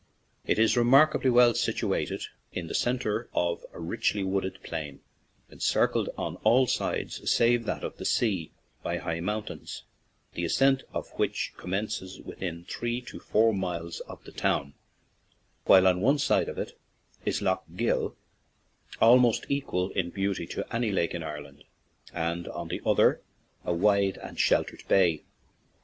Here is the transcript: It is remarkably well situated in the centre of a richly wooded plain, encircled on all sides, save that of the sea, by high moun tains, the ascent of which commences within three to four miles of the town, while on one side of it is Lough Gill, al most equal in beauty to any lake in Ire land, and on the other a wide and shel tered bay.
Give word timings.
It 0.47 0.57
is 0.57 0.75
remarkably 0.75 1.29
well 1.29 1.53
situated 1.53 2.23
in 2.51 2.65
the 2.65 2.73
centre 2.73 3.29
of 3.35 3.63
a 3.71 3.79
richly 3.79 4.23
wooded 4.23 4.57
plain, 4.63 5.01
encircled 5.51 6.09
on 6.17 6.37
all 6.37 6.65
sides, 6.65 7.29
save 7.31 7.65
that 7.65 7.83
of 7.83 7.97
the 7.97 8.05
sea, 8.05 8.51
by 8.81 8.97
high 8.97 9.19
moun 9.19 9.43
tains, 9.43 9.83
the 10.33 10.43
ascent 10.43 10.81
of 10.91 11.11
which 11.19 11.53
commences 11.55 12.19
within 12.19 12.65
three 12.65 12.99
to 13.01 13.19
four 13.19 13.53
miles 13.53 13.99
of 14.07 14.23
the 14.23 14.31
town, 14.31 14.73
while 15.65 15.85
on 15.85 16.01
one 16.01 16.17
side 16.17 16.49
of 16.49 16.57
it 16.57 16.75
is 17.23 17.43
Lough 17.43 17.61
Gill, 17.75 18.15
al 18.99 19.19
most 19.19 19.45
equal 19.49 19.91
in 19.91 20.09
beauty 20.09 20.47
to 20.47 20.65
any 20.75 20.91
lake 20.91 21.13
in 21.13 21.21
Ire 21.21 21.43
land, 21.43 21.63
and 22.11 22.47
on 22.47 22.69
the 22.69 22.81
other 22.87 23.21
a 23.63 23.71
wide 23.71 24.17
and 24.17 24.39
shel 24.39 24.63
tered 24.65 24.87
bay. 24.87 25.21